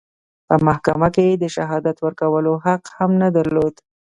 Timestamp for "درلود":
3.37-3.75